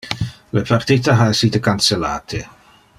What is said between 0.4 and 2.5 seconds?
Le partita ha essite cancellate.